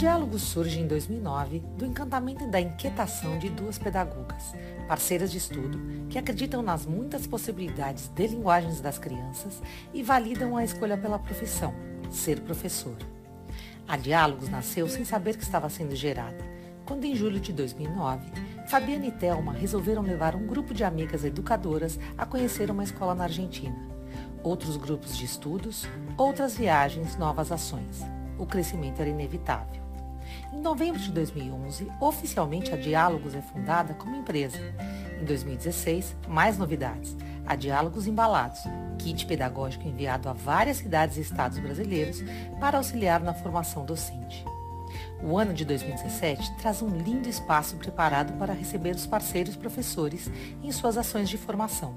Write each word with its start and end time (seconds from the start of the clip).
Diálogo 0.00 0.38
surge 0.38 0.80
em 0.80 0.86
2009 0.86 1.58
do 1.76 1.84
encantamento 1.84 2.44
e 2.44 2.46
da 2.46 2.58
inquietação 2.58 3.38
de 3.38 3.50
duas 3.50 3.76
pedagogas, 3.76 4.54
parceiras 4.88 5.30
de 5.30 5.36
estudo, 5.36 5.78
que 6.08 6.18
acreditam 6.18 6.62
nas 6.62 6.86
muitas 6.86 7.26
possibilidades 7.26 8.08
de 8.08 8.26
linguagens 8.28 8.80
das 8.80 8.98
crianças 8.98 9.62
e 9.92 10.02
validam 10.02 10.56
a 10.56 10.64
escolha 10.64 10.96
pela 10.96 11.18
profissão, 11.18 11.74
ser 12.10 12.40
professor. 12.40 12.96
A 13.86 13.98
Diálogos 13.98 14.48
nasceu 14.48 14.88
sem 14.88 15.04
saber 15.04 15.36
que 15.36 15.42
estava 15.42 15.68
sendo 15.68 15.94
gerada, 15.94 16.42
quando 16.86 17.04
em 17.04 17.14
julho 17.14 17.38
de 17.38 17.52
2009, 17.52 18.32
Fabiana 18.68 19.04
e 19.04 19.12
Thelma 19.12 19.52
resolveram 19.52 20.00
levar 20.00 20.34
um 20.34 20.46
grupo 20.46 20.72
de 20.72 20.82
amigas 20.82 21.26
educadoras 21.26 22.00
a 22.16 22.24
conhecer 22.24 22.70
uma 22.70 22.84
escola 22.84 23.14
na 23.14 23.24
Argentina. 23.24 23.76
Outros 24.42 24.78
grupos 24.78 25.14
de 25.14 25.26
estudos, 25.26 25.86
outras 26.16 26.56
viagens, 26.56 27.18
novas 27.18 27.52
ações. 27.52 28.00
O 28.38 28.46
crescimento 28.46 28.98
era 29.00 29.10
inevitável. 29.10 29.79
Em 30.52 30.60
novembro 30.60 30.98
de 30.98 31.12
2011, 31.12 31.92
oficialmente 32.00 32.74
a 32.74 32.76
Diálogos 32.76 33.36
é 33.36 33.40
fundada 33.40 33.94
como 33.94 34.16
empresa. 34.16 34.58
Em 35.20 35.24
2016, 35.24 36.16
mais 36.26 36.58
novidades. 36.58 37.16
A 37.46 37.54
Diálogos 37.54 38.08
Embalados, 38.08 38.60
kit 38.98 39.26
pedagógico 39.26 39.86
enviado 39.86 40.28
a 40.28 40.32
várias 40.32 40.78
cidades 40.78 41.16
e 41.18 41.20
estados 41.20 41.58
brasileiros 41.60 42.20
para 42.58 42.78
auxiliar 42.78 43.20
na 43.20 43.32
formação 43.32 43.84
docente. 43.84 44.44
O 45.22 45.38
ano 45.38 45.54
de 45.54 45.64
2017 45.64 46.56
traz 46.56 46.82
um 46.82 46.88
lindo 46.88 47.28
espaço 47.28 47.76
preparado 47.76 48.36
para 48.36 48.52
receber 48.52 48.96
os 48.96 49.06
parceiros 49.06 49.54
professores 49.54 50.28
em 50.62 50.72
suas 50.72 50.98
ações 50.98 51.28
de 51.28 51.38
formação. 51.38 51.94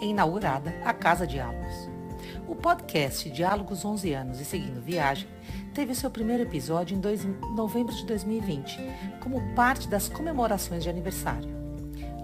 É 0.00 0.04
inaugurada 0.04 0.72
a 0.84 0.92
Casa 0.92 1.26
Diálogos. 1.26 1.97
O 2.48 2.56
podcast 2.56 3.28
Diálogos 3.28 3.84
11 3.84 4.14
anos 4.14 4.40
e 4.40 4.44
Seguindo 4.44 4.80
Viagem 4.80 5.28
teve 5.74 5.94
seu 5.94 6.10
primeiro 6.10 6.44
episódio 6.44 6.96
em 6.96 7.00
dois, 7.00 7.22
novembro 7.54 7.94
de 7.94 8.06
2020, 8.06 8.80
como 9.20 9.54
parte 9.54 9.86
das 9.86 10.08
comemorações 10.08 10.82
de 10.82 10.88
aniversário. 10.88 11.50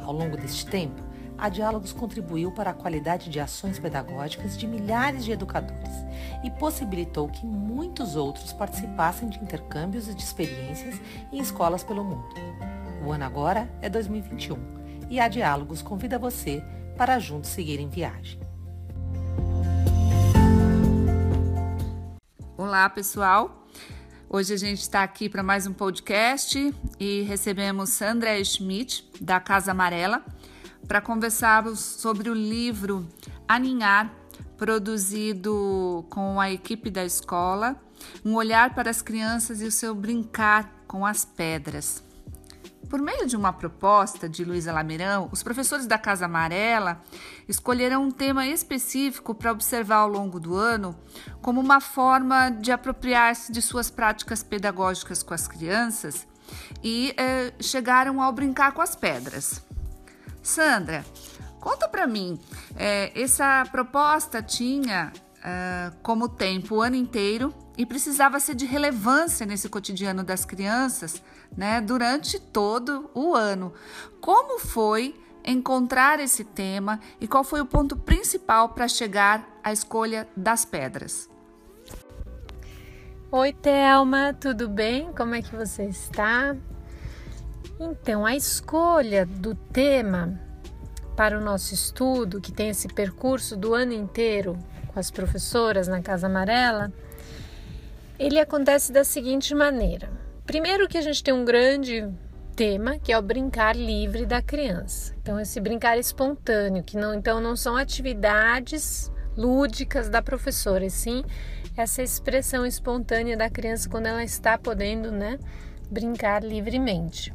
Ao 0.03 0.15
longo 0.15 0.35
deste 0.39 0.65
tempo, 0.65 1.03
a 1.37 1.51
Diálogos 1.51 1.93
contribuiu 1.93 2.51
para 2.51 2.71
a 2.71 2.75
qualidade 2.75 3.29
de 3.29 3.39
ações 3.39 3.79
pedagógicas 3.79 4.57
de 4.57 4.67
milhares 4.67 5.27
de 5.27 5.33
educadores 5.33 5.93
e 6.43 6.51
possibilitou 6.53 7.29
que 7.29 7.45
muitos 7.45 8.17
outros 8.17 8.51
participassem 8.51 9.29
de 9.29 9.39
intercâmbios 9.39 10.09
e 10.09 10.15
de 10.15 10.23
experiências 10.23 10.99
em 11.31 11.39
escolas 11.39 11.85
pelo 11.85 12.03
mundo. 12.03 12.35
O 13.07 13.13
ano 13.13 13.25
agora 13.25 13.69
é 13.83 13.91
2021 13.91 14.57
e 15.11 15.21
a 15.21 15.29
Diálogos 15.29 15.83
convida 15.83 16.19
você 16.19 16.65
para 16.97 17.19
juntos 17.19 17.51
seguir 17.51 17.79
em 17.79 17.91
viagem. 17.91 18.44
Olá, 22.57 22.89
pessoal. 22.89 23.67
Hoje 24.31 24.55
a 24.55 24.57
gente 24.57 24.79
está 24.81 25.03
aqui 25.03 25.29
para 25.29 25.43
mais 25.43 25.67
um 25.67 25.73
podcast 25.73 26.73
e 27.01 27.23
recebemos 27.23 27.91
Sandra 27.91 28.43
Schmidt, 28.45 29.11
da 29.21 29.41
Casa 29.41 29.73
Amarela, 29.73 30.25
para 30.87 31.01
conversarmos 31.01 31.81
sobre 31.81 32.31
o 32.31 32.35
livro 32.35 33.09
Aninhar, 33.49 34.15
produzido 34.57 36.07
com 36.09 36.41
a 36.41 36.49
equipe 36.49 36.91
da 36.91 37.05
escola, 37.05 37.75
um 38.25 38.37
olhar 38.37 38.73
para 38.73 38.89
as 38.89 39.03
crianças 39.03 39.61
e 39.61 39.65
o 39.65 39.73
seu 39.73 39.93
brincar 39.93 40.73
com 40.87 41.05
as 41.05 41.25
pedras. 41.25 42.04
Por 42.95 43.03
meio 43.03 43.27
de 43.27 43.35
uma 43.37 43.53
proposta 43.53 44.29
de 44.29 44.45
Luísa 44.45 44.73
Lamirão, 44.73 45.29
os 45.33 45.43
professores 45.43 45.85
da 45.85 45.99
Casa 45.99 46.27
Amarela 46.27 47.03
escolherão 47.49 48.05
um 48.05 48.11
tema 48.13 48.47
específico 48.47 49.35
para 49.35 49.51
observar 49.51 49.97
ao 49.97 50.09
longo 50.09 50.39
do 50.39 50.55
ano, 50.55 50.97
como 51.43 51.61
uma 51.61 51.81
forma 51.81 52.51
de 52.51 52.71
apropriar-se 52.71 53.51
de 53.51 53.61
suas 53.61 53.91
práticas 53.91 54.45
pedagógicas 54.45 55.25
com 55.25 55.35
as 55.35 55.49
crianças 55.49 56.25
e 56.85 57.13
eh, 57.17 57.53
chegaram 57.59 58.23
ao 58.23 58.33
brincar 58.33 58.71
com 58.71 58.81
as 58.81 58.95
pedras. 58.95 59.61
Sandra, 60.41 61.05
conta 61.59 61.89
para 61.89 62.07
mim, 62.07 62.39
é, 62.77 63.11
essa 63.21 63.65
proposta 63.73 64.41
tinha 64.41 65.13
uh, 65.45 65.97
como 66.01 66.29
tempo 66.29 66.77
o 66.77 66.81
ano 66.81 66.95
inteiro 66.95 67.53
e 67.77 67.85
precisava 67.85 68.39
ser 68.39 68.55
de 68.55 68.67
relevância 68.67 69.45
nesse 69.45 69.69
cotidiano 69.69 70.23
das 70.23 70.45
crianças, 70.45 71.21
né, 71.57 71.81
durante 71.81 72.39
todo 72.39 73.11
o 73.15 73.35
ano. 73.35 73.73
Como 74.21 74.59
foi 74.59 75.15
encontrar 75.45 76.21
esse 76.21 76.43
tema 76.43 76.99
e 77.21 77.29
qual 77.29 77.45
foi 77.45 77.61
o 77.61 77.67
ponto 77.67 77.97
principal 77.97 78.71
para 78.71 78.89
chegar 78.89 79.47
à 79.63 79.73
escolha 79.73 80.27
das 80.37 80.65
pedras? 80.65 81.29
Oi, 83.31 83.53
Thelma, 83.53 84.33
tudo 84.33 84.69
bem? 84.69 85.13
Como 85.13 85.35
é 85.35 85.43
que 85.43 85.55
você 85.55 85.85
está? 85.85 86.57
Então, 87.81 88.25
a 88.25 88.37
escolha 88.37 89.27
do 89.27 89.55
tema 89.55 90.41
para 91.17 91.39
o 91.39 91.43
nosso 91.43 91.75
estudo, 91.75 92.41
que 92.41 92.53
tem 92.53 92.69
esse 92.69 92.89
percurso 92.89 93.57
do 93.57 93.75
ano 93.75 93.93
inteiro 93.93 94.57
com 94.93 95.01
as 95.01 95.11
professoras 95.11 95.89
na 95.89 96.01
Casa 96.01 96.29
Amarela, 96.29 96.93
ele 98.19 98.39
acontece 98.39 98.93
da 98.93 99.03
seguinte 99.03 99.55
maneira. 99.55 100.24
Primeiro 100.47 100.87
que 100.87 100.99
a 100.99 101.03
gente 101.03 101.25
tem 101.25 101.33
um 101.33 101.45
grande 101.45 102.07
tema, 102.55 102.99
que 102.99 103.11
é 103.13 103.19
o 103.19 103.23
brincar 103.23 103.75
livre 103.75 104.27
da 104.27 104.43
criança. 104.43 105.15
Então 105.21 105.41
esse 105.41 105.59
brincar 105.59 105.99
espontâneo, 105.99 106.83
que 106.83 106.97
não 106.97 107.15
então 107.15 107.41
não 107.41 107.57
são 107.57 107.77
atividades 107.77 109.11
lúdicas 109.37 110.09
da 110.09 110.23
professora, 110.23 110.85
e 110.85 110.91
sim 110.91 111.25
essa 111.77 112.03
expressão 112.03 112.65
espontânea 112.65 113.37
da 113.37 113.51
criança 113.51 113.89
quando 113.89 114.07
ela 114.07 114.23
está 114.23 114.57
podendo, 114.57 115.11
né, 115.11 115.39
brincar 115.91 116.45
livremente. 116.45 117.35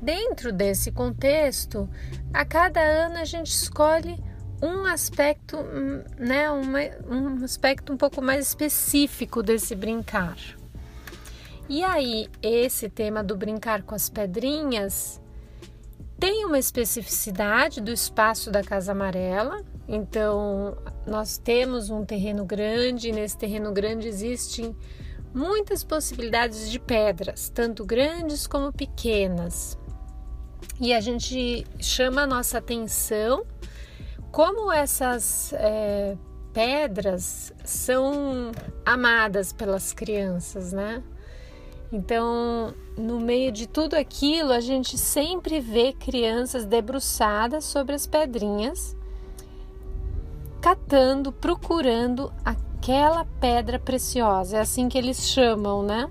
Dentro 0.00 0.52
desse 0.52 0.90
contexto, 0.90 1.88
a 2.34 2.44
cada 2.44 2.80
ano 2.80 3.18
a 3.18 3.24
gente 3.24 3.52
escolhe 3.52 4.18
um 4.60 4.84
aspecto, 4.86 5.56
hum, 5.58 6.02
né, 6.18 6.50
uma, 6.50 6.80
um 7.08 7.44
aspecto 7.44 7.92
um 7.92 7.96
pouco 7.96 8.20
mais 8.20 8.48
específico 8.48 9.42
desse 9.42 9.76
brincar. 9.76 10.36
E 11.68 11.82
aí, 11.82 12.28
esse 12.42 12.88
tema 12.88 13.22
do 13.22 13.36
brincar 13.36 13.82
com 13.82 13.94
as 13.94 14.08
pedrinhas 14.10 15.20
tem 16.18 16.44
uma 16.44 16.58
especificidade 16.58 17.80
do 17.80 17.90
espaço 17.90 18.50
da 18.50 18.62
Casa 18.62 18.92
Amarela. 18.92 19.62
Então, 19.88 20.76
nós 21.06 21.38
temos 21.38 21.90
um 21.90 22.04
terreno 22.04 22.44
grande, 22.44 23.08
e 23.08 23.12
nesse 23.12 23.36
terreno 23.36 23.72
grande 23.72 24.06
existem 24.06 24.76
muitas 25.34 25.82
possibilidades 25.82 26.70
de 26.70 26.78
pedras, 26.78 27.48
tanto 27.48 27.84
grandes 27.84 28.46
como 28.46 28.72
pequenas 28.72 29.78
e 30.80 30.92
a 30.92 31.00
gente 31.00 31.64
chama 31.78 32.22
a 32.22 32.26
nossa 32.26 32.58
atenção 32.58 33.44
como 34.30 34.72
essas 34.72 35.52
é, 35.52 36.16
pedras 36.52 37.52
são 37.64 38.50
amadas 38.84 39.52
pelas 39.52 39.92
crianças, 39.92 40.72
né? 40.72 41.02
Então, 41.92 42.72
no 42.96 43.20
meio 43.20 43.52
de 43.52 43.66
tudo 43.66 43.94
aquilo, 43.94 44.50
a 44.50 44.60
gente 44.60 44.96
sempre 44.96 45.60
vê 45.60 45.92
crianças 45.92 46.64
debruçadas 46.64 47.64
sobre 47.64 47.94
as 47.94 48.06
pedrinhas, 48.06 48.96
catando, 50.62 51.30
procurando 51.30 52.32
aquela 52.42 53.26
pedra 53.38 53.78
preciosa. 53.78 54.56
É 54.56 54.60
assim 54.60 54.88
que 54.88 54.96
eles 54.96 55.28
chamam, 55.28 55.82
né? 55.82 56.08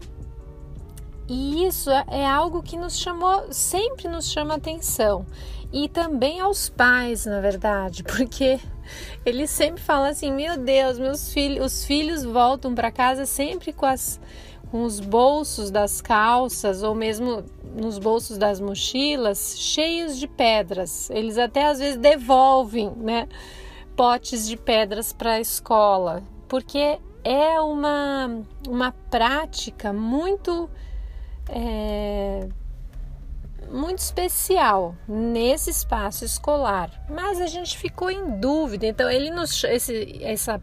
E 1.28 1.66
isso 1.66 1.90
é, 1.90 2.06
é 2.10 2.26
algo 2.28 2.62
que 2.62 2.78
nos 2.78 3.00
chamou, 3.00 3.52
sempre 3.52 4.08
nos 4.08 4.30
chama 4.30 4.56
atenção. 4.56 5.26
E 5.74 5.88
também 5.88 6.42
aos 6.42 6.70
pais, 6.70 7.26
na 7.26 7.40
verdade, 7.40 8.04
porque 8.06 8.60
eles 9.26 9.50
sempre 9.50 9.82
falam 9.82 10.10
assim: 10.10 10.32
"Meu 10.32 10.58
Deus, 10.58 11.00
meus 11.00 11.34
filhos, 11.34 11.66
os 11.66 11.86
filhos 11.86 12.24
voltam 12.24 12.76
para 12.76 12.92
casa 12.92 13.26
sempre 13.26 13.72
com 13.72 13.86
as 13.86 14.20
com 14.72 14.84
os 14.86 15.02
bolsos 15.02 15.70
das 15.70 16.02
calças 16.02 16.82
ou 16.82 16.96
mesmo 16.96 17.44
nos 17.76 18.00
bolsos 18.00 18.38
das 18.38 18.62
mochilas 18.62 19.56
cheios 19.60 20.18
de 20.18 20.28
pedras. 20.28 21.10
Eles 21.10 21.38
até 21.38 21.68
às 21.68 21.80
vezes 21.80 21.98
devolvem, 21.98 22.90
né, 22.96 23.28
potes 23.98 24.48
de 24.48 24.56
pedras 24.56 25.12
para 25.12 25.34
a 25.34 25.40
escola, 25.42 26.24
porque 26.48 27.00
é 27.22 27.60
uma 27.60 28.42
uma 28.68 28.94
prática 29.10 29.92
muito 29.92 30.70
é, 31.50 32.48
muito 33.70 34.00
especial 34.00 34.96
nesse 35.06 35.70
espaço 35.70 36.24
escolar, 36.24 36.90
mas 37.10 37.42
a 37.42 37.48
gente 37.48 37.78
ficou 37.78 38.10
em 38.10 38.40
dúvida. 38.40 38.86
Então 38.86 39.10
ele 39.10 39.30
nos 39.30 39.66
esse, 39.66 40.18
essa 40.24 40.62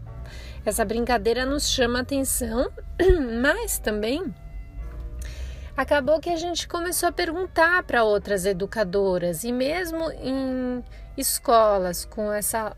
essa 0.65 0.85
brincadeira 0.85 1.47
nos 1.47 1.69
chama 1.69 2.01
atenção, 2.01 2.71
mas 3.43 3.79
também 3.79 4.35
acabou 5.77 6.19
que 6.21 6.31
a 6.31 6.37
gente 6.37 6.67
começou 6.67 7.09
a 7.09 7.13
perguntar 7.13 7.83
para 7.85 8.03
outras 8.05 8.45
educadoras 8.45 9.45
e 9.45 9.53
mesmo 9.53 10.11
em 10.13 10.83
escolas 11.17 12.05
com 12.05 12.33
essa 12.33 12.77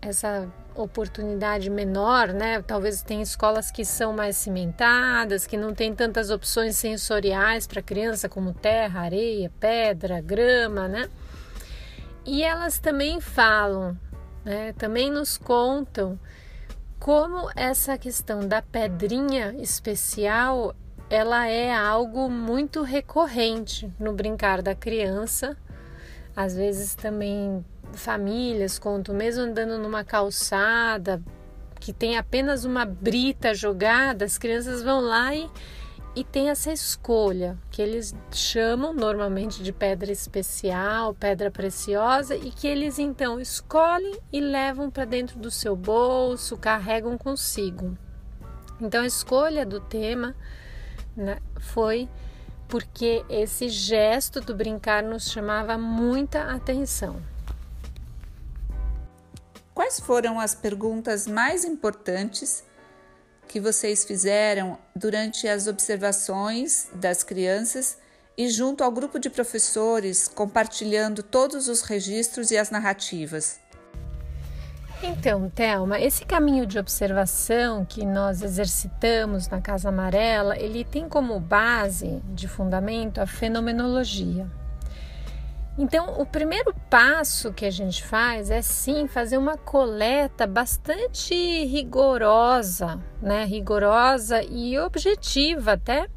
essa 0.00 0.48
oportunidade 0.74 1.70
menor, 1.70 2.28
né? 2.28 2.60
Talvez 2.62 3.02
tem 3.02 3.22
escolas 3.22 3.70
que 3.70 3.84
são 3.84 4.12
mais 4.12 4.36
cimentadas, 4.36 5.46
que 5.46 5.56
não 5.56 5.72
tem 5.72 5.94
tantas 5.94 6.30
opções 6.30 6.76
sensoriais 6.76 7.66
para 7.68 7.80
criança 7.80 8.28
como 8.28 8.52
terra, 8.52 9.02
areia, 9.02 9.50
pedra, 9.60 10.20
grama, 10.20 10.88
né? 10.88 11.08
E 12.26 12.42
elas 12.42 12.80
também 12.80 13.20
falam, 13.20 13.96
né? 14.44 14.72
Também 14.72 15.10
nos 15.10 15.36
contam 15.36 16.18
como 17.02 17.50
essa 17.56 17.98
questão 17.98 18.46
da 18.46 18.62
pedrinha 18.62 19.52
especial, 19.58 20.72
ela 21.10 21.48
é 21.48 21.74
algo 21.74 22.30
muito 22.30 22.82
recorrente 22.82 23.92
no 23.98 24.12
brincar 24.12 24.62
da 24.62 24.72
criança. 24.72 25.56
Às 26.36 26.54
vezes 26.54 26.94
também 26.94 27.64
famílias 27.92 28.78
contam, 28.78 29.16
mesmo 29.16 29.42
andando 29.42 29.78
numa 29.78 30.04
calçada 30.04 31.20
que 31.80 31.92
tem 31.92 32.16
apenas 32.16 32.64
uma 32.64 32.84
brita 32.84 33.52
jogada, 33.52 34.24
as 34.24 34.38
crianças 34.38 34.80
vão 34.80 35.00
lá 35.00 35.34
e, 35.34 35.50
e 36.14 36.22
tem 36.22 36.50
essa 36.50 36.70
escolha, 36.70 37.56
que 37.70 37.80
eles 37.80 38.14
chamam 38.30 38.92
normalmente 38.92 39.62
de 39.62 39.72
pedra 39.72 40.12
especial, 40.12 41.14
pedra 41.14 41.50
preciosa, 41.50 42.36
e 42.36 42.50
que 42.50 42.66
eles 42.66 42.98
então 42.98 43.40
escolhem 43.40 44.18
e 44.30 44.38
levam 44.38 44.90
para 44.90 45.06
dentro 45.06 45.38
do 45.38 45.50
seu 45.50 45.74
bolso, 45.74 46.58
carregam 46.58 47.16
consigo. 47.16 47.96
Então 48.78 49.02
a 49.02 49.06
escolha 49.06 49.64
do 49.64 49.80
tema 49.80 50.36
né, 51.16 51.38
foi 51.58 52.08
porque 52.68 53.24
esse 53.28 53.68
gesto 53.68 54.40
do 54.40 54.54
brincar 54.54 55.02
nos 55.02 55.30
chamava 55.30 55.78
muita 55.78 56.52
atenção. 56.52 57.22
Quais 59.74 59.98
foram 59.98 60.38
as 60.38 60.54
perguntas 60.54 61.26
mais 61.26 61.64
importantes 61.64 62.64
que 63.52 63.60
vocês 63.60 64.02
fizeram 64.02 64.78
durante 64.96 65.46
as 65.46 65.66
observações 65.66 66.88
das 66.94 67.22
crianças 67.22 67.98
e 68.36 68.48
junto 68.48 68.82
ao 68.82 68.90
grupo 68.90 69.18
de 69.18 69.28
professores, 69.28 70.26
compartilhando 70.26 71.22
todos 71.22 71.68
os 71.68 71.82
registros 71.82 72.50
e 72.50 72.56
as 72.56 72.70
narrativas? 72.70 73.60
Então, 75.02 75.50
Thelma, 75.50 76.00
esse 76.00 76.24
caminho 76.24 76.64
de 76.64 76.78
observação 76.78 77.84
que 77.84 78.06
nós 78.06 78.40
exercitamos 78.40 79.48
na 79.48 79.60
Casa 79.60 79.90
Amarela, 79.90 80.56
ele 80.56 80.82
tem 80.82 81.06
como 81.06 81.38
base 81.38 82.22
de 82.32 82.48
fundamento 82.48 83.20
a 83.20 83.26
fenomenologia. 83.26 84.48
Então, 85.78 86.20
o 86.20 86.26
primeiro 86.26 86.74
passo 86.90 87.52
que 87.52 87.64
a 87.64 87.70
gente 87.70 88.04
faz 88.04 88.50
é 88.50 88.60
sim 88.60 89.06
fazer 89.06 89.38
uma 89.38 89.56
coleta 89.56 90.46
bastante 90.46 91.34
rigorosa, 91.64 93.00
né? 93.22 93.44
Rigorosa 93.46 94.42
e 94.42 94.78
objetiva 94.78 95.72
até 95.72 96.08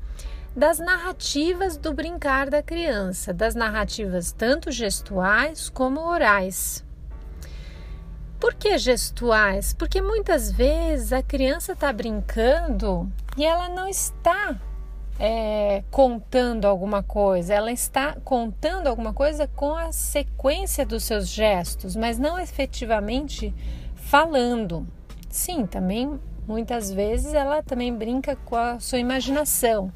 das 0.54 0.78
narrativas 0.78 1.78
do 1.78 1.94
brincar 1.94 2.50
da 2.50 2.62
criança, 2.62 3.34
das 3.34 3.56
narrativas 3.56 4.34
tanto 4.34 4.72
gestuais 4.72 5.70
como 5.70 6.02
orais. 6.02 6.84
Por 8.40 8.54
que 8.54 8.78
gestuais? 8.78 9.74
Porque 9.74 10.02
muitas 10.02 10.52
vezes 10.52 11.14
a 11.14 11.24
criança 11.24 11.72
está 11.72 11.92
brincando 11.92 13.10
e 13.38 13.46
ela 13.46 13.70
não 13.70 13.88
está 13.88 14.60
é, 15.20 15.84
contando 15.90 16.66
alguma 16.66 17.02
coisa, 17.02 17.54
ela 17.54 17.72
está 17.72 18.18
contando 18.24 18.88
alguma 18.88 19.14
coisa 19.14 19.48
com 19.48 19.74
a 19.74 19.92
sequência 19.92 20.86
dos 20.86 21.04
seus 21.04 21.28
gestos, 21.28 21.96
mas 21.96 22.20
não 22.20 22.38
efetivamente 22.38 23.54
falando. 23.96 24.86
Sim, 25.30 25.66
também 25.66 26.20
muitas 26.48 26.92
vezes 26.92 27.34
ela 27.34 27.64
também 27.64 27.94
brinca 27.94 28.36
com 28.36 28.56
a 28.56 28.80
sua 28.80 29.00
imaginação. 29.00 29.92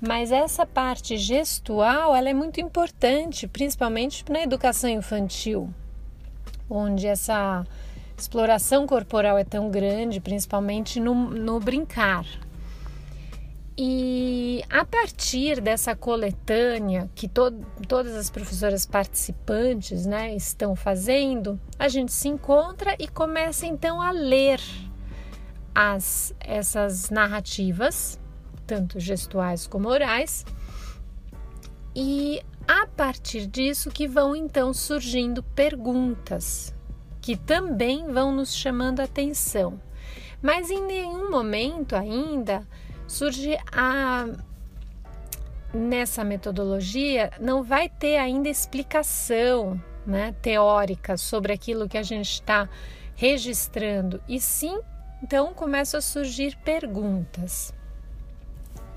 Mas 0.00 0.32
essa 0.32 0.66
parte 0.66 1.16
gestual, 1.16 2.14
ela 2.14 2.28
é 2.28 2.34
muito 2.34 2.60
importante, 2.60 3.46
principalmente 3.46 4.24
na 4.30 4.42
educação 4.42 4.90
infantil, 4.90 5.72
onde 6.68 7.06
essa 7.06 7.64
exploração 8.18 8.86
corporal 8.86 9.38
é 9.38 9.44
tão 9.44 9.70
grande, 9.70 10.20
principalmente 10.20 10.98
no, 10.98 11.14
no 11.14 11.60
brincar, 11.60 12.24
e 13.84 14.62
a 14.70 14.84
partir 14.84 15.60
dessa 15.60 15.96
coletânea 15.96 17.10
que 17.16 17.26
to 17.26 17.50
todas 17.88 18.14
as 18.14 18.30
professoras 18.30 18.86
participantes 18.86 20.06
né, 20.06 20.32
estão 20.36 20.76
fazendo, 20.76 21.60
a 21.76 21.88
gente 21.88 22.12
se 22.12 22.28
encontra 22.28 22.94
e 22.96 23.08
começa 23.08 23.66
então 23.66 24.00
a 24.00 24.12
ler 24.12 24.60
as, 25.74 26.32
essas 26.38 27.10
narrativas, 27.10 28.20
tanto 28.68 29.00
gestuais 29.00 29.66
como 29.66 29.88
orais, 29.88 30.46
e 31.92 32.40
a 32.68 32.86
partir 32.86 33.48
disso 33.48 33.90
que 33.90 34.06
vão 34.06 34.36
então 34.36 34.72
surgindo 34.72 35.42
perguntas 35.42 36.72
que 37.20 37.36
também 37.36 38.12
vão 38.12 38.30
nos 38.30 38.54
chamando 38.54 39.00
a 39.00 39.04
atenção. 39.06 39.80
Mas 40.40 40.70
em 40.70 40.86
nenhum 40.86 41.28
momento 41.28 41.96
ainda 41.96 42.64
surge 43.12 43.58
a 43.70 44.26
nessa 45.74 46.24
metodologia 46.24 47.30
não 47.38 47.62
vai 47.62 47.86
ter 47.86 48.16
ainda 48.16 48.48
explicação 48.48 49.78
né, 50.06 50.34
teórica 50.40 51.18
sobre 51.18 51.52
aquilo 51.52 51.88
que 51.88 51.98
a 51.98 52.02
gente 52.02 52.30
está 52.30 52.70
registrando, 53.14 54.20
e 54.26 54.40
sim, 54.40 54.80
então 55.22 55.52
começam 55.52 55.98
a 55.98 56.00
surgir 56.00 56.56
perguntas. 56.64 57.74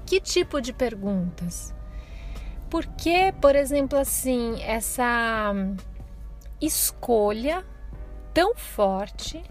Que 0.05 0.21
tipo 0.21 0.61
de 0.61 0.71
perguntas? 0.71 1.73
Por 2.69 2.85
que, 2.85 3.33
por 3.41 3.53
exemplo, 3.53 3.99
assim, 3.99 4.61
essa 4.63 5.53
escolha 6.61 7.65
tão 8.33 8.55
forte 8.55 9.43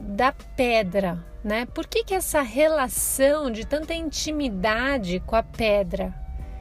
da 0.00 0.32
pedra 0.32 1.31
né? 1.42 1.66
Por 1.66 1.86
que, 1.86 2.04
que 2.04 2.14
essa 2.14 2.42
relação 2.42 3.50
de 3.50 3.66
tanta 3.66 3.94
intimidade 3.94 5.20
com 5.20 5.34
a 5.34 5.42
pedra? 5.42 6.14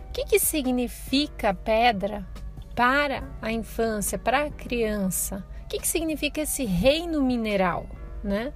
O 0.07 0.11
que, 0.11 0.25
que 0.25 0.39
significa 0.39 1.53
pedra 1.53 2.27
para 2.75 3.23
a 3.41 3.51
infância, 3.51 4.17
para 4.17 4.45
a 4.45 4.51
criança? 4.51 5.45
O 5.63 5.67
que, 5.67 5.79
que 5.79 5.87
significa 5.87 6.41
esse 6.41 6.65
reino 6.65 7.21
mineral, 7.21 7.87
né? 8.23 8.51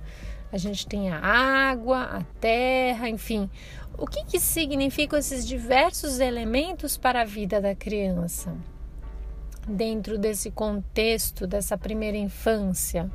A 0.52 0.58
gente 0.58 0.88
tem 0.88 1.10
a 1.10 1.20
água, 1.20 2.04
a 2.04 2.24
terra, 2.40 3.10
enfim. 3.10 3.50
O 3.98 4.06
que, 4.06 4.26
que 4.26 4.40
significam 4.40 5.18
esses 5.18 5.48
diversos 5.48 6.20
elementos 6.20 6.98
para 6.98 7.22
a 7.22 7.26
vida 7.26 7.62
da 7.62 7.76
criança? 7.76 8.56
Dentro 9.68 10.18
desse 10.18 10.52
contexto, 10.52 11.48
dessa 11.48 11.78
primeira 11.78 12.18
infância. 12.18 13.10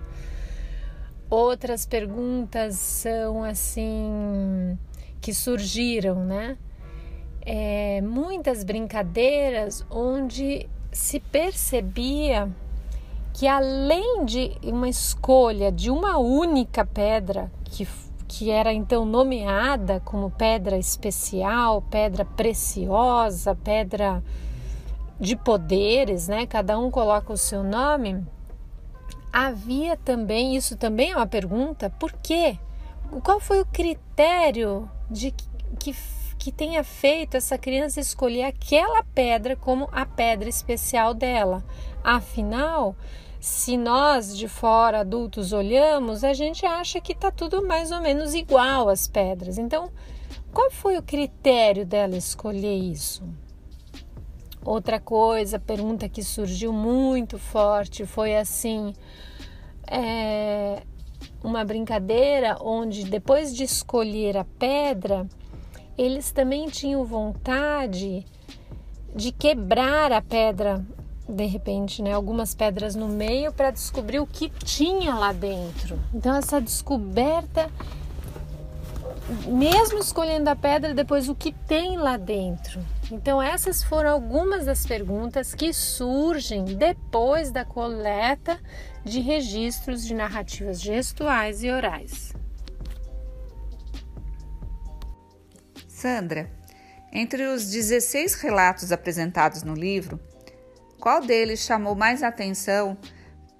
Outras 1.30 1.86
perguntas 1.86 2.74
são 2.74 3.44
assim 3.44 4.76
que 5.20 5.32
surgiram, 5.32 6.24
né? 6.24 6.58
É, 7.42 8.00
muitas 8.00 8.64
brincadeiras 8.64 9.86
onde 9.88 10.68
se 10.90 11.20
percebia 11.20 12.50
que 13.32 13.46
além 13.46 14.24
de 14.24 14.56
uma 14.64 14.88
escolha 14.88 15.70
de 15.70 15.88
uma 15.88 16.18
única 16.18 16.84
pedra 16.84 17.48
que, 17.62 17.86
que 18.26 18.50
era 18.50 18.72
então 18.72 19.04
nomeada 19.04 20.00
como 20.04 20.32
pedra 20.32 20.76
especial, 20.76 21.80
pedra 21.82 22.24
preciosa, 22.24 23.54
pedra 23.54 24.20
de 25.20 25.36
poderes, 25.36 26.26
né? 26.26 26.44
Cada 26.44 26.76
um 26.76 26.90
coloca 26.90 27.32
o 27.32 27.36
seu 27.36 27.62
nome 27.62 28.26
havia 29.32 29.96
também, 29.96 30.56
isso 30.56 30.76
também 30.76 31.12
é 31.12 31.16
uma 31.16 31.26
pergunta, 31.26 31.90
por 31.90 32.12
quê? 32.12 32.58
Qual 33.22 33.40
foi 33.40 33.60
o 33.60 33.66
critério 33.66 34.88
de 35.10 35.32
que, 35.78 35.94
que 36.38 36.52
tenha 36.52 36.84
feito 36.84 37.36
essa 37.36 37.58
criança 37.58 38.00
escolher 38.00 38.44
aquela 38.44 39.02
pedra 39.02 39.56
como 39.56 39.88
a 39.92 40.06
pedra 40.06 40.48
especial 40.48 41.12
dela? 41.12 41.64
Afinal, 42.02 42.94
se 43.40 43.76
nós 43.76 44.36
de 44.36 44.46
fora 44.46 45.00
adultos 45.00 45.52
olhamos, 45.52 46.22
a 46.22 46.32
gente 46.32 46.64
acha 46.66 47.00
que 47.00 47.12
está 47.12 47.30
tudo 47.30 47.66
mais 47.66 47.90
ou 47.90 48.00
menos 48.00 48.34
igual 48.34 48.88
as 48.88 49.08
pedras. 49.08 49.58
Então, 49.58 49.90
qual 50.52 50.70
foi 50.70 50.98
o 50.98 51.02
critério 51.02 51.86
dela 51.86 52.16
escolher 52.16 52.76
isso? 52.76 53.24
Outra 54.64 55.00
coisa, 55.00 55.58
pergunta 55.58 56.08
que 56.08 56.22
surgiu 56.22 56.72
muito 56.72 57.38
forte 57.38 58.04
foi 58.04 58.36
assim: 58.36 58.92
é, 59.86 60.82
uma 61.42 61.64
brincadeira 61.64 62.58
onde 62.60 63.04
depois 63.04 63.54
de 63.54 63.64
escolher 63.64 64.36
a 64.36 64.44
pedra, 64.44 65.26
eles 65.96 66.30
também 66.30 66.68
tinham 66.68 67.04
vontade 67.04 68.24
de 69.14 69.32
quebrar 69.32 70.12
a 70.12 70.20
pedra 70.20 70.84
de 71.30 71.46
repente, 71.46 72.02
né, 72.02 72.12
algumas 72.12 72.54
pedras 72.54 72.94
no 72.96 73.08
meio 73.08 73.52
para 73.52 73.70
descobrir 73.70 74.18
o 74.18 74.26
que 74.26 74.50
tinha 74.64 75.14
lá 75.14 75.32
dentro. 75.32 75.98
Então 76.12 76.34
essa 76.34 76.60
descoberta 76.60 77.70
mesmo 79.46 79.98
escolhendo 79.98 80.50
a 80.50 80.56
pedra, 80.56 80.94
depois 80.94 81.28
o 81.28 81.34
que 81.34 81.52
tem 81.52 81.96
lá 81.96 82.16
dentro. 82.16 82.84
Então, 83.10 83.42
essas 83.42 83.82
foram 83.82 84.10
algumas 84.10 84.66
das 84.66 84.86
perguntas 84.86 85.54
que 85.54 85.72
surgem 85.72 86.64
depois 86.64 87.50
da 87.50 87.64
coleta 87.64 88.58
de 89.04 89.20
registros 89.20 90.04
de 90.04 90.14
narrativas 90.14 90.80
gestuais 90.80 91.62
e 91.62 91.70
orais. 91.70 92.32
Sandra, 95.86 96.50
entre 97.12 97.46
os 97.46 97.70
16 97.70 98.34
relatos 98.34 98.92
apresentados 98.92 99.62
no 99.62 99.74
livro, 99.74 100.20
qual 100.98 101.20
deles 101.20 101.60
chamou 101.60 101.94
mais 101.94 102.22
atenção 102.22 102.96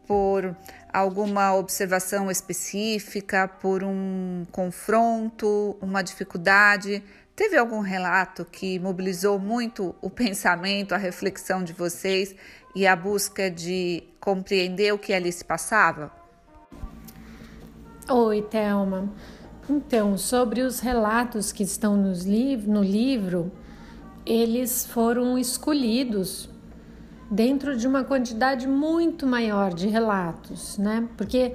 por 0.07 0.57
alguma 0.93 1.55
observação 1.55 2.31
específica, 2.31 3.49
por 3.49 3.83
um 3.85 4.45
confronto, 4.51 5.77
uma 5.81 6.03
dificuldade? 6.03 7.03
Teve 7.35 7.57
algum 7.57 7.81
relato 7.81 8.45
que 8.45 8.79
mobilizou 8.79 9.39
muito 9.39 9.95
o 10.01 10.09
pensamento, 10.11 10.95
a 10.95 10.99
reflexão 10.99 11.65
de 11.65 11.73
vocês 11.73 12.35
e 12.75 12.87
a 12.87 12.95
busca 12.95 13.51
de 13.51 14.05
compreender 14.21 14.93
o 14.93 14.99
que 14.99 15.13
ali 15.13 15.33
se 15.33 15.45
passava? 15.45 16.13
Oi, 18.09 18.43
Thelma. 18.43 19.09
Então, 19.69 20.19
sobre 20.19 20.63
os 20.63 20.81
relatos 20.81 21.53
que 21.53 21.63
estão 21.63 21.97
nos 21.97 22.25
liv 22.25 22.67
no 22.67 22.83
livro, 22.83 23.53
eles 24.27 24.85
foram 24.85 25.39
escolhidos 25.39 26.49
dentro 27.31 27.77
de 27.77 27.87
uma 27.87 28.03
quantidade 28.03 28.67
muito 28.67 29.27
maior 29.27 29.73
de 29.73 29.87
relatos, 29.87 30.77
né? 30.77 31.09
Porque 31.17 31.55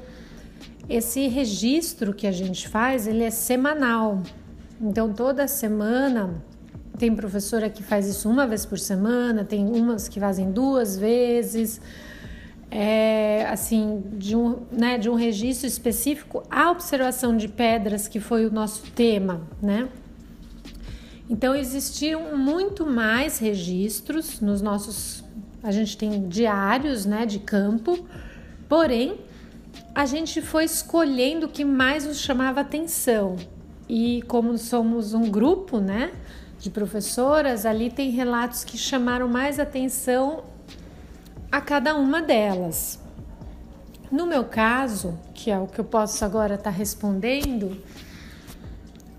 esse 0.87 1.27
registro 1.27 2.13
que 2.13 2.25
a 2.25 2.31
gente 2.31 2.67
faz, 2.69 3.07
ele 3.07 3.23
é 3.23 3.31
semanal. 3.31 4.21
Então 4.79 5.11
toda 5.11 5.47
semana 5.47 6.41
tem 6.97 7.13
professora 7.13 7.69
que 7.69 7.83
faz 7.83 8.07
isso 8.07 8.29
uma 8.29 8.47
vez 8.47 8.65
por 8.65 8.79
semana, 8.79 9.43
tem 9.43 9.65
umas 9.65 10.07
que 10.07 10.19
fazem 10.19 10.51
duas 10.51 10.97
vezes. 10.97 11.81
É, 12.71 13.45
assim, 13.49 14.03
de 14.13 14.35
um, 14.35 14.57
né, 14.71 14.97
de 14.97 15.09
um 15.09 15.13
registro 15.13 15.67
específico, 15.67 16.43
a 16.49 16.71
observação 16.71 17.37
de 17.37 17.47
pedras, 17.47 18.07
que 18.07 18.19
foi 18.19 18.45
o 18.45 18.51
nosso 18.51 18.83
tema, 18.91 19.41
né? 19.61 19.87
Então 21.29 21.55
existiam 21.55 22.35
muito 22.35 22.85
mais 22.85 23.37
registros 23.39 24.41
nos 24.41 24.61
nossos 24.61 25.24
a 25.65 25.71
gente 25.71 25.97
tem 25.97 26.27
diários 26.27 27.07
né, 27.07 27.25
de 27.25 27.39
campo, 27.39 28.07
porém 28.69 29.19
a 29.95 30.05
gente 30.05 30.39
foi 30.39 30.63
escolhendo 30.63 31.47
o 31.47 31.49
que 31.49 31.65
mais 31.65 32.05
nos 32.05 32.19
chamava 32.19 32.61
atenção. 32.61 33.35
E 33.89 34.21
como 34.27 34.55
somos 34.59 35.15
um 35.15 35.23
grupo 35.23 35.79
né, 35.79 36.11
de 36.59 36.69
professoras, 36.69 37.65
ali 37.65 37.89
tem 37.89 38.11
relatos 38.11 38.63
que 38.63 38.77
chamaram 38.77 39.27
mais 39.27 39.59
atenção 39.59 40.43
a 41.51 41.59
cada 41.59 41.95
uma 41.95 42.21
delas. 42.21 43.01
No 44.11 44.27
meu 44.27 44.43
caso, 44.43 45.17
que 45.33 45.49
é 45.49 45.57
o 45.57 45.65
que 45.65 45.79
eu 45.79 45.85
posso 45.85 46.23
agora 46.23 46.53
estar 46.53 46.69
tá 46.69 46.77
respondendo, 46.77 47.81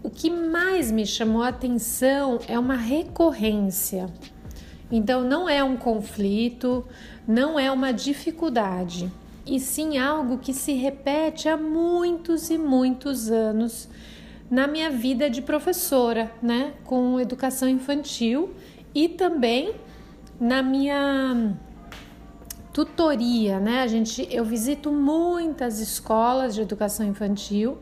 o 0.00 0.08
que 0.08 0.30
mais 0.30 0.92
me 0.92 1.04
chamou 1.04 1.42
a 1.42 1.48
atenção 1.48 2.38
é 2.46 2.56
uma 2.56 2.76
recorrência. 2.76 4.08
Então, 4.90 5.22
não 5.22 5.48
é 5.48 5.62
um 5.64 5.76
conflito, 5.76 6.84
não 7.26 7.58
é 7.58 7.70
uma 7.70 7.92
dificuldade, 7.92 9.10
e 9.46 9.60
sim 9.60 9.98
algo 9.98 10.38
que 10.38 10.52
se 10.52 10.72
repete 10.72 11.48
há 11.48 11.56
muitos 11.56 12.50
e 12.50 12.58
muitos 12.58 13.30
anos 13.30 13.88
na 14.50 14.66
minha 14.66 14.90
vida 14.90 15.28
de 15.28 15.42
professora, 15.42 16.30
né, 16.40 16.74
com 16.84 17.18
educação 17.20 17.68
infantil 17.68 18.50
e 18.94 19.08
também 19.08 19.74
na 20.38 20.62
minha 20.62 21.54
tutoria, 22.72 23.58
né? 23.58 23.82
A 23.82 23.86
gente 23.86 24.28
eu 24.30 24.44
visito 24.44 24.92
muitas 24.92 25.80
escolas 25.80 26.54
de 26.54 26.60
educação 26.60 27.06
infantil 27.06 27.78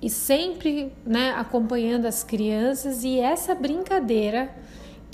e 0.00 0.10
sempre, 0.10 0.92
né, 1.04 1.32
acompanhando 1.36 2.06
as 2.06 2.24
crianças 2.24 3.04
e 3.04 3.18
essa 3.18 3.54
brincadeira 3.54 4.50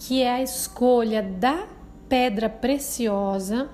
que 0.00 0.22
é 0.22 0.30
a 0.32 0.42
escolha 0.42 1.22
da 1.22 1.68
pedra 2.08 2.48
preciosa, 2.48 3.68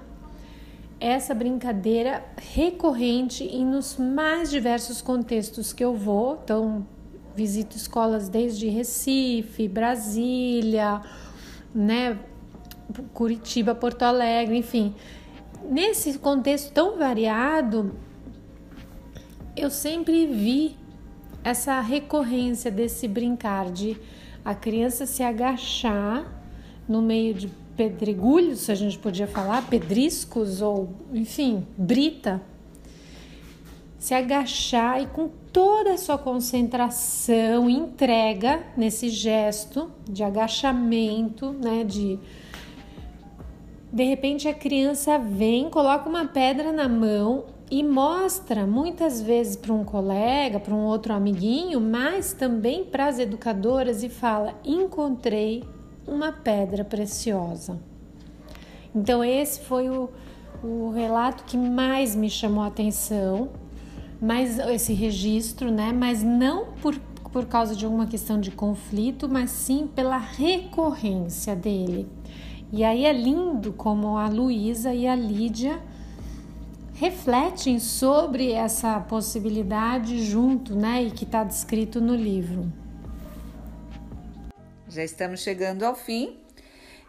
essa 0.98 1.32
brincadeira 1.32 2.24
recorrente 2.52 3.44
e 3.44 3.64
nos 3.64 3.96
mais 3.96 4.50
diversos 4.50 5.00
contextos 5.00 5.72
que 5.72 5.84
eu 5.84 5.94
vou. 5.94 6.40
Então, 6.42 6.84
visito 7.36 7.76
escolas 7.76 8.28
desde 8.28 8.68
Recife, 8.68 9.68
Brasília, 9.68 11.00
né, 11.72 12.18
Curitiba, 13.14 13.72
Porto 13.72 14.02
Alegre, 14.02 14.58
enfim. 14.58 14.96
Nesse 15.70 16.18
contexto 16.18 16.72
tão 16.72 16.98
variado, 16.98 17.94
eu 19.56 19.70
sempre 19.70 20.26
vi 20.26 20.76
essa 21.44 21.80
recorrência 21.80 22.68
desse 22.68 23.06
brincar 23.06 23.70
de 23.70 23.96
a 24.46 24.54
criança 24.54 25.06
se 25.06 25.24
agachar 25.24 26.24
no 26.88 27.02
meio 27.02 27.34
de 27.34 27.48
pedregulhos, 27.76 28.60
se 28.60 28.70
a 28.70 28.76
gente 28.76 28.96
podia 28.96 29.26
falar, 29.26 29.66
pedriscos 29.68 30.62
ou, 30.62 30.88
enfim, 31.12 31.66
brita, 31.76 32.40
se 33.98 34.14
agachar 34.14 35.02
e 35.02 35.06
com 35.06 35.28
toda 35.52 35.94
a 35.94 35.98
sua 35.98 36.16
concentração, 36.16 37.68
entrega 37.68 38.62
nesse 38.76 39.08
gesto 39.08 39.90
de 40.08 40.22
agachamento, 40.22 41.50
né, 41.50 41.82
de 41.82 42.16
de 43.92 44.04
repente 44.04 44.46
a 44.46 44.54
criança 44.54 45.18
vem, 45.18 45.68
coloca 45.70 46.08
uma 46.08 46.26
pedra 46.26 46.70
na 46.70 46.88
mão 46.88 47.46
e 47.70 47.82
mostra 47.82 48.66
muitas 48.66 49.20
vezes 49.20 49.56
para 49.56 49.72
um 49.72 49.84
colega, 49.84 50.60
para 50.60 50.74
um 50.74 50.84
outro 50.84 51.12
amiguinho, 51.12 51.80
mas 51.80 52.32
também 52.32 52.84
para 52.84 53.06
as 53.06 53.18
educadoras 53.18 54.02
e 54.02 54.08
fala: 54.08 54.54
encontrei 54.64 55.64
uma 56.06 56.30
pedra 56.30 56.84
preciosa. 56.84 57.78
Então, 58.94 59.22
esse 59.22 59.60
foi 59.60 59.90
o, 59.90 60.08
o 60.62 60.90
relato 60.90 61.44
que 61.44 61.56
mais 61.56 62.14
me 62.14 62.30
chamou 62.30 62.62
a 62.62 62.68
atenção, 62.68 63.50
mas 64.20 64.58
esse 64.58 64.92
registro, 64.92 65.70
né? 65.70 65.92
Mas 65.92 66.22
não 66.22 66.66
por, 66.80 66.94
por 67.32 67.46
causa 67.46 67.74
de 67.74 67.84
alguma 67.84 68.06
questão 68.06 68.40
de 68.40 68.50
conflito, 68.52 69.28
mas 69.28 69.50
sim 69.50 69.88
pela 69.92 70.16
recorrência 70.16 71.56
dele. 71.56 72.08
E 72.72 72.84
aí 72.84 73.04
é 73.04 73.12
lindo 73.12 73.72
como 73.72 74.16
a 74.16 74.28
Luísa 74.28 74.94
e 74.94 75.06
a 75.06 75.14
Lídia 75.14 75.80
refletem 76.96 77.78
sobre 77.78 78.52
essa 78.52 78.98
possibilidade 79.00 80.24
junto, 80.24 80.74
né, 80.74 81.04
e 81.04 81.10
que 81.10 81.24
está 81.24 81.44
descrito 81.44 82.00
no 82.00 82.14
livro. 82.14 82.72
Já 84.88 85.04
estamos 85.04 85.40
chegando 85.40 85.84
ao 85.84 85.94
fim. 85.94 86.38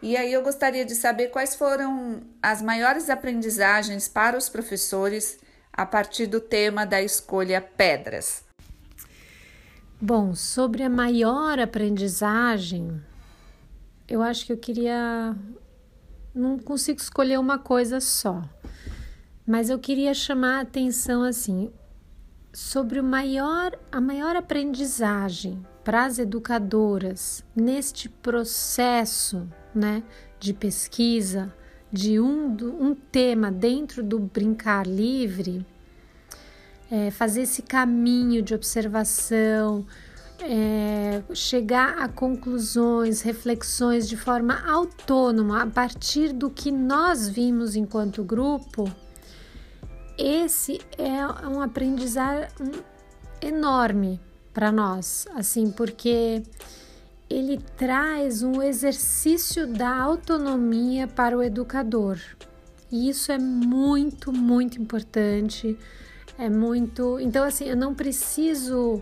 E 0.01 0.15
aí 0.17 0.31
eu 0.31 0.43
gostaria 0.43 0.85
de 0.85 0.93
saber 0.93 1.29
quais 1.29 1.55
foram 1.55 2.21
as 2.43 2.61
maiores 2.61 3.09
aprendizagens 3.09 4.07
para 4.07 4.37
os 4.37 4.49
professores 4.49 5.39
a 5.71 5.85
partir 5.85 6.27
do 6.27 6.41
tema 6.41 6.85
da 6.85 7.01
escolha 7.01 7.61
pedras. 7.61 8.43
Bom, 9.99 10.35
sobre 10.35 10.83
a 10.83 10.89
maior 10.89 11.59
aprendizagem, 11.59 13.01
eu 14.07 14.21
acho 14.21 14.45
que 14.45 14.51
eu 14.51 14.57
queria 14.57 15.35
não 16.35 16.59
consigo 16.59 16.99
escolher 16.99 17.39
uma 17.39 17.57
coisa 17.57 17.99
só. 17.99 18.43
Mas 19.47 19.69
eu 19.69 19.79
queria 19.79 20.13
chamar 20.13 20.57
a 20.57 20.61
atenção 20.61 21.23
assim 21.23 21.71
sobre 22.51 22.99
o 22.99 23.03
maior, 23.03 23.71
a 23.89 24.01
maior 24.01 24.35
aprendizagem 24.35 25.65
para 25.85 26.03
as 26.03 26.19
educadoras 26.19 27.45
neste 27.55 28.09
processo, 28.09 29.47
né, 29.73 30.03
de 30.37 30.53
pesquisa 30.53 31.53
de 31.89 32.19
um, 32.19 32.57
um 32.81 32.93
tema 32.93 33.49
dentro 33.49 34.03
do 34.03 34.19
brincar 34.19 34.85
livre, 34.85 35.65
é, 36.91 37.09
fazer 37.09 37.43
esse 37.43 37.61
caminho 37.61 38.41
de 38.41 38.53
observação, 38.53 39.85
é, 40.41 41.23
chegar 41.33 41.99
a 41.99 42.09
conclusões, 42.09 43.21
reflexões 43.21 44.09
de 44.09 44.17
forma 44.17 44.69
autônoma 44.69 45.63
a 45.63 45.67
partir 45.67 46.33
do 46.33 46.49
que 46.49 46.69
nós 46.69 47.29
vimos 47.29 47.77
enquanto 47.77 48.25
grupo 48.25 48.91
esse 50.17 50.79
é 50.97 51.25
um 51.47 51.61
aprendizado 51.61 52.51
enorme 53.41 54.19
para 54.53 54.71
nós, 54.71 55.27
assim, 55.35 55.69
porque 55.69 56.41
ele 57.29 57.59
traz 57.75 58.41
um 58.41 58.61
exercício 58.61 59.67
da 59.67 59.95
autonomia 59.95 61.07
para 61.07 61.37
o 61.37 61.43
educador. 61.43 62.19
E 62.91 63.09
isso 63.09 63.31
é 63.31 63.37
muito, 63.37 64.31
muito 64.31 64.81
importante. 64.81 65.77
É 66.37 66.49
muito. 66.49 67.19
Então, 67.19 67.43
assim, 67.43 67.65
eu 67.65 67.75
não 67.75 67.93
preciso. 67.93 69.01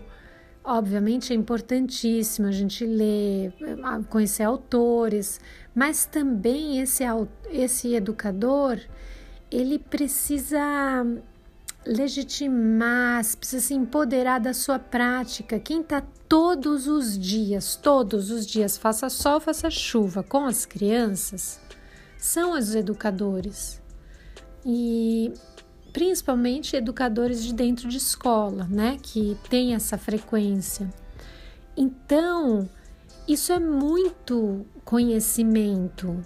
Obviamente 0.64 1.32
é 1.32 1.36
importantíssimo 1.36 2.48
a 2.48 2.50
gente 2.50 2.84
ler, 2.84 3.54
conhecer 4.10 4.42
autores, 4.42 5.40
mas 5.72 6.06
também 6.06 6.80
esse, 6.80 7.04
esse 7.52 7.94
educador 7.94 8.80
ele 9.50 9.78
precisa 9.78 10.60
legitimar, 11.86 13.24
precisa 13.36 13.66
se 13.66 13.74
empoderar 13.74 14.40
da 14.40 14.52
sua 14.52 14.78
prática. 14.78 15.58
Quem 15.58 15.80
está 15.80 16.02
todos 16.28 16.88
os 16.88 17.16
dias, 17.16 17.76
todos 17.76 18.30
os 18.30 18.46
dias, 18.46 18.76
faça 18.76 19.08
sol, 19.08 19.40
faça 19.40 19.70
chuva, 19.70 20.22
com 20.22 20.44
as 20.44 20.66
crianças, 20.66 21.60
são 22.18 22.52
os 22.58 22.74
educadores. 22.74 23.80
E 24.64 25.32
principalmente 25.92 26.76
educadores 26.76 27.42
de 27.42 27.54
dentro 27.54 27.88
de 27.88 27.96
escola, 27.96 28.64
né, 28.64 28.98
que 29.00 29.36
tem 29.48 29.74
essa 29.74 29.96
frequência. 29.96 30.92
Então, 31.76 32.68
isso 33.28 33.52
é 33.52 33.58
muito 33.58 34.66
conhecimento, 34.84 36.22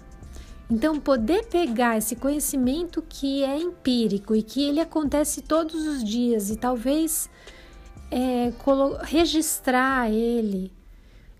então, 0.71 0.97
poder 1.01 1.47
pegar 1.47 1.97
esse 1.97 2.15
conhecimento 2.15 3.01
que 3.01 3.43
é 3.43 3.59
empírico 3.59 4.33
e 4.33 4.41
que 4.41 4.63
ele 4.63 4.79
acontece 4.79 5.41
todos 5.41 5.85
os 5.85 6.01
dias 6.01 6.49
e 6.49 6.55
talvez 6.55 7.29
é, 8.09 8.53
registrar 9.03 10.09
ele, 10.09 10.71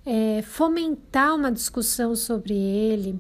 é, 0.05 0.41
fomentar 0.41 1.33
uma 1.33 1.49
discussão 1.49 2.13
sobre 2.13 2.53
ele, 2.53 3.17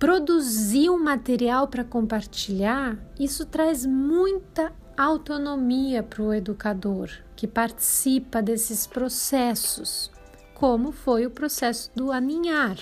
produzir 0.00 0.90
um 0.90 0.98
material 0.98 1.68
para 1.68 1.84
compartilhar, 1.84 2.98
isso 3.16 3.46
traz 3.46 3.86
muita 3.86 4.72
autonomia 4.96 6.02
para 6.02 6.22
o 6.22 6.34
educador 6.34 7.08
que 7.36 7.46
participa 7.46 8.42
desses 8.42 8.84
processos, 8.84 10.10
como 10.54 10.90
foi 10.90 11.24
o 11.24 11.30
processo 11.30 11.88
do 11.94 12.10
aninhar. 12.10 12.78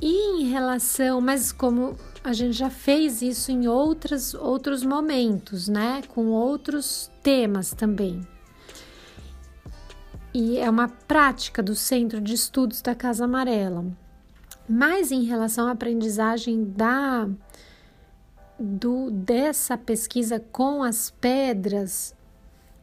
E 0.00 0.40
em 0.40 0.48
relação, 0.48 1.20
mas 1.20 1.52
como 1.52 1.96
a 2.22 2.32
gente 2.32 2.52
já 2.52 2.68
fez 2.68 3.22
isso 3.22 3.52
em 3.52 3.68
outras, 3.68 4.34
outros 4.34 4.82
momentos, 4.82 5.68
né? 5.68 6.02
Com 6.08 6.26
outros 6.26 7.10
temas 7.22 7.72
também. 7.72 8.26
E 10.34 10.58
é 10.58 10.68
uma 10.68 10.88
prática 10.88 11.62
do 11.62 11.74
Centro 11.74 12.20
de 12.20 12.34
Estudos 12.34 12.82
da 12.82 12.94
Casa 12.94 13.24
Amarela. 13.24 13.86
Mas 14.68 15.12
em 15.12 15.22
relação 15.22 15.68
à 15.68 15.70
aprendizagem 15.70 16.64
da 16.64 17.28
do 18.58 19.10
dessa 19.10 19.76
pesquisa 19.76 20.40
com 20.50 20.82
as 20.82 21.10
pedras, 21.10 22.15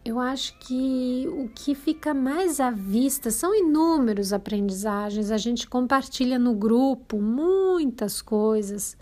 eu 0.06 0.20
acho 0.20 0.58
que 0.60 1.26
o 1.30 1.48
que 1.48 1.74
fica 1.74 2.14
mais 2.14 2.60
à 2.60 2.70
vista 2.70 3.32
são 3.32 3.56
inúmeros 3.56 4.34
aprendizagens. 4.34 5.32
A 5.32 5.38
gente 5.38 5.68
compartilha 5.68 6.38
no 6.38 6.54
grupo 6.54 7.22
muitas 7.22 8.22
coisas, 8.22 8.98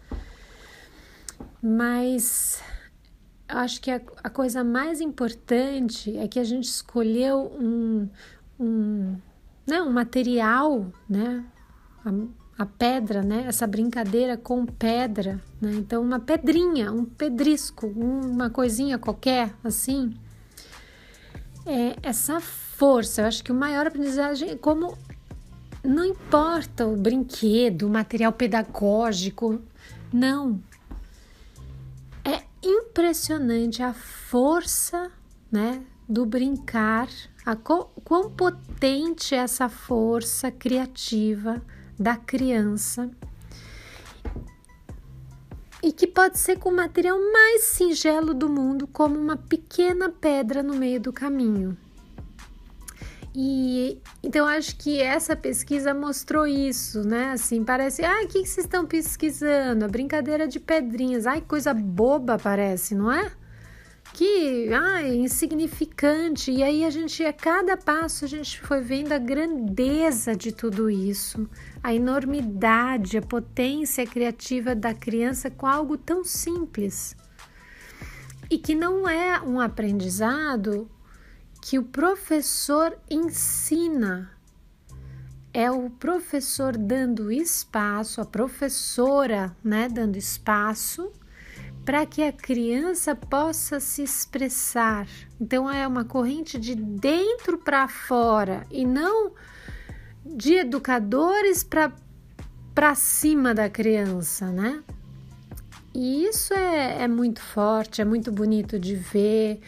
mas 1.62 2.62
acho 3.48 3.81
que 3.81 3.89
a, 3.89 4.00
a 4.24 4.29
coisa 4.29 4.63
mais 4.63 5.01
importante 5.01 6.15
é 6.17 6.27
que 6.27 6.39
a 6.39 6.43
gente 6.43 6.65
escolheu 6.65 7.51
um, 7.60 8.08
um, 8.60 9.15
né, 9.65 9.81
um 9.81 9.91
material, 9.91 10.86
né? 11.10 11.43
A, 12.05 12.12
a 12.60 12.65
pedra, 12.65 13.24
né? 13.24 13.46
Essa 13.48 13.65
brincadeira 13.65 14.38
com 14.38 14.67
pedra, 14.67 15.41
né? 15.60 15.72
Então, 15.74 16.03
uma 16.03 16.20
pedrinha, 16.20 16.91
um 16.91 17.05
pedrisco, 17.05 17.88
uma 17.88 18.51
coisinha 18.51 19.00
qualquer, 19.00 19.55
assim 19.63 20.13
é, 21.65 21.95
essa 22.01 22.39
força. 22.39 23.21
Eu 23.21 23.27
acho 23.27 23.43
que 23.43 23.51
o 23.51 23.55
maior 23.55 23.87
aprendizagem 23.87 24.49
é 24.49 24.55
como 24.55 24.97
não 25.83 26.05
importa 26.05 26.85
o 26.85 26.95
brinquedo, 26.95 27.87
o 27.87 27.89
material 27.89 28.31
pedagógico, 28.31 29.59
não. 30.13 30.59
É 32.24 32.43
impressionante 32.63 33.81
a 33.81 33.93
força, 33.93 35.11
né, 35.51 35.81
do 36.07 36.25
brincar, 36.25 37.07
a 37.45 37.55
quão 37.55 38.29
potente 38.29 39.33
é 39.33 39.39
essa 39.39 39.67
força 39.67 40.51
criativa 40.51 41.61
da 41.97 42.15
criança 42.15 43.09
e 45.83 45.91
que 45.91 46.05
pode 46.05 46.37
ser 46.37 46.59
com 46.59 46.70
o 46.70 46.75
material 46.75 47.17
mais 47.31 47.63
singelo 47.63 48.33
do 48.33 48.50
mundo, 48.50 48.87
como 48.87 49.17
uma 49.17 49.35
pequena 49.35 50.09
pedra 50.09 50.61
no 50.61 50.75
meio 50.75 51.00
do 51.00 51.11
caminho. 51.11 51.77
E 53.33 53.98
então 54.22 54.46
acho 54.46 54.75
que 54.75 55.01
essa 55.01 55.35
pesquisa 55.35 55.94
mostrou 55.94 56.46
isso, 56.46 57.01
né? 57.07 57.31
Assim, 57.31 57.63
parece, 57.63 58.03
ah, 58.03 58.22
o 58.24 58.27
que, 58.27 58.39
vocês 58.39 58.65
estão 58.65 58.85
pesquisando? 58.85 59.85
A 59.85 59.87
brincadeira 59.87 60.48
de 60.48 60.59
pedrinhas. 60.59 61.25
Ai, 61.25 61.41
coisa 61.41 61.74
boba 61.74 62.37
parece, 62.37 62.94
não 62.94 63.11
é? 63.11 63.31
Que 64.13 64.69
ah, 64.74 65.01
insignificante. 65.07 66.51
E 66.51 66.63
aí 66.63 66.85
a 66.85 66.89
gente, 66.89 67.24
a 67.24 67.33
cada 67.33 67.77
passo, 67.77 68.25
a 68.25 68.27
gente 68.27 68.59
foi 68.59 68.81
vendo 68.81 69.11
a 69.11 69.17
grandeza 69.17 70.35
de 70.35 70.51
tudo 70.51 70.89
isso, 70.89 71.50
a 71.81 71.93
enormidade, 71.93 73.17
a 73.17 73.21
potência 73.21 74.05
criativa 74.05 74.75
da 74.75 74.93
criança 74.93 75.50
com 75.50 75.65
algo 75.65 75.97
tão 75.97 76.24
simples. 76.24 77.15
E 78.50 78.57
que 78.57 78.75
não 78.75 79.07
é 79.07 79.41
um 79.41 79.59
aprendizado 79.59 80.89
que 81.61 81.79
o 81.79 81.83
professor 81.83 82.97
ensina. 83.09 84.31
É 85.53 85.69
o 85.69 85.89
professor 85.89 86.77
dando 86.77 87.31
espaço, 87.31 88.21
a 88.21 88.25
professora, 88.25 89.55
né, 89.63 89.89
dando 89.89 90.17
espaço 90.17 91.11
para 91.83 92.05
que 92.05 92.22
a 92.24 92.31
criança 92.31 93.15
possa 93.15 93.79
se 93.79 94.03
expressar. 94.03 95.07
Então 95.39 95.70
é 95.70 95.87
uma 95.87 96.05
corrente 96.05 96.59
de 96.59 96.75
dentro 96.75 97.57
para 97.57 97.87
fora 97.87 98.65
e 98.70 98.85
não 98.85 99.31
de 100.25 100.55
educadores 100.55 101.63
para 101.63 102.96
cima 102.96 103.53
da 103.53 103.70
criança, 103.70 104.51
né? 104.51 104.83
E 105.94 106.25
isso 106.25 106.53
é, 106.53 107.03
é 107.03 107.07
muito 107.07 107.41
forte, 107.41 108.01
é 108.01 108.05
muito 108.05 108.31
bonito 108.31 108.79
de 108.79 108.96
ver 108.96 109.59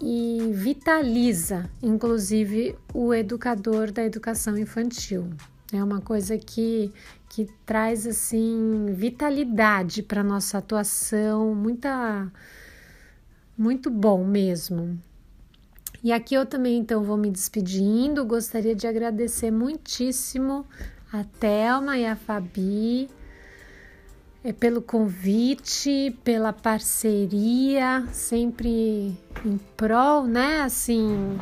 e 0.00 0.52
vitaliza, 0.54 1.68
inclusive, 1.82 2.76
o 2.94 3.12
educador 3.12 3.90
da 3.90 4.04
educação 4.04 4.56
infantil. 4.56 5.28
É 5.72 5.82
uma 5.82 6.00
coisa 6.00 6.38
que, 6.38 6.92
que 7.28 7.48
traz 7.64 8.06
assim 8.06 8.86
vitalidade 8.92 10.02
para 10.02 10.22
nossa 10.22 10.58
atuação, 10.58 11.54
muita 11.54 12.30
muito 13.56 13.90
bom 13.90 14.24
mesmo. 14.24 14.98
E 16.02 16.12
aqui 16.12 16.34
eu 16.34 16.46
também 16.46 16.78
então 16.78 17.02
vou 17.02 17.16
me 17.16 17.30
despedindo, 17.30 18.24
gostaria 18.24 18.74
de 18.74 18.86
agradecer 18.86 19.50
muitíssimo 19.50 20.64
a 21.12 21.24
Thelma 21.24 21.98
e 21.98 22.06
a 22.06 22.14
Fabi 22.14 23.08
é, 24.44 24.52
pelo 24.52 24.80
convite, 24.80 26.16
pela 26.22 26.52
parceria, 26.52 28.06
sempre 28.12 29.16
em 29.44 29.58
prol, 29.76 30.26
né, 30.26 30.60
assim, 30.60 31.38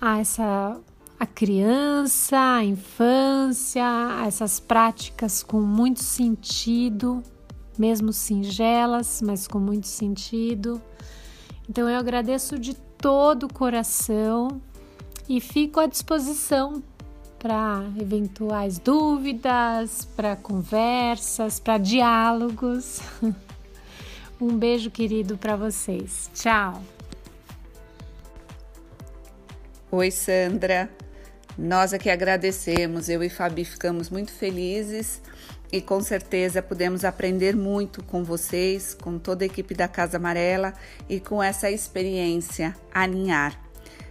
a 0.00 0.18
essa 0.18 0.78
a 1.18 1.26
criança, 1.26 2.36
a 2.36 2.64
infância, 2.64 3.84
essas 4.26 4.58
práticas 4.60 5.42
com 5.42 5.60
muito 5.60 6.02
sentido, 6.02 7.22
mesmo 7.78 8.12
singelas, 8.12 9.22
mas 9.22 9.46
com 9.46 9.58
muito 9.58 9.86
sentido. 9.86 10.80
Então 11.68 11.88
eu 11.88 11.98
agradeço 11.98 12.58
de 12.58 12.74
todo 12.74 13.44
o 13.44 13.52
coração 13.52 14.60
e 15.28 15.40
fico 15.40 15.80
à 15.80 15.86
disposição 15.86 16.82
para 17.38 17.84
eventuais 18.00 18.78
dúvidas, 18.78 20.06
para 20.16 20.34
conversas, 20.36 21.60
para 21.60 21.78
diálogos. 21.78 23.00
Um 24.40 24.58
beijo 24.58 24.90
querido 24.90 25.38
para 25.38 25.56
vocês. 25.56 26.28
Tchau. 26.34 26.93
Oi, 29.96 30.10
Sandra. 30.10 30.90
Nós 31.56 31.94
aqui 31.94 32.10
agradecemos, 32.10 33.08
eu 33.08 33.22
e 33.22 33.28
Fabi 33.30 33.64
ficamos 33.64 34.10
muito 34.10 34.32
felizes 34.32 35.22
e 35.70 35.80
com 35.80 36.00
certeza 36.00 36.60
pudemos 36.60 37.04
aprender 37.04 37.54
muito 37.54 38.02
com 38.02 38.24
vocês, 38.24 38.92
com 38.92 39.20
toda 39.20 39.44
a 39.44 39.46
equipe 39.46 39.72
da 39.72 39.86
Casa 39.86 40.16
Amarela 40.16 40.74
e 41.08 41.20
com 41.20 41.40
essa 41.40 41.70
experiência 41.70 42.74
alinhar. 42.92 43.56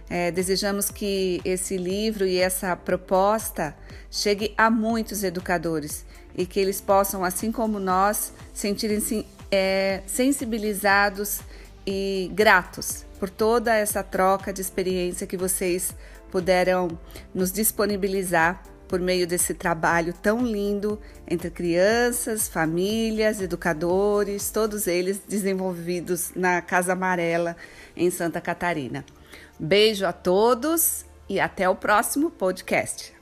É, 0.08 0.30
desejamos 0.30 0.88
que 0.88 1.42
esse 1.44 1.76
livro 1.76 2.26
e 2.26 2.38
essa 2.38 2.74
proposta 2.74 3.76
chegue 4.10 4.54
a 4.56 4.70
muitos 4.70 5.22
educadores 5.22 6.06
e 6.34 6.46
que 6.46 6.58
eles 6.58 6.80
possam, 6.80 7.22
assim 7.22 7.52
como 7.52 7.78
nós, 7.78 8.32
sentirem-se 8.54 9.26
é, 9.50 10.00
sensibilizados 10.06 11.42
e 11.86 12.30
gratos 12.32 13.04
por 13.18 13.30
toda 13.30 13.74
essa 13.74 14.02
troca 14.02 14.52
de 14.52 14.60
experiência 14.60 15.26
que 15.26 15.36
vocês 15.36 15.94
puderam 16.30 16.88
nos 17.34 17.52
disponibilizar 17.52 18.62
por 18.88 19.00
meio 19.00 19.26
desse 19.26 19.54
trabalho 19.54 20.12
tão 20.12 20.44
lindo 20.44 21.00
entre 21.26 21.50
crianças, 21.50 22.48
famílias, 22.48 23.40
educadores, 23.40 24.50
todos 24.50 24.86
eles 24.86 25.20
desenvolvidos 25.26 26.32
na 26.36 26.60
Casa 26.60 26.92
Amarela 26.92 27.56
em 27.96 28.10
Santa 28.10 28.40
Catarina. 28.40 29.04
Beijo 29.58 30.06
a 30.06 30.12
todos 30.12 31.04
e 31.28 31.40
até 31.40 31.68
o 31.68 31.74
próximo 31.74 32.30
podcast. 32.30 33.14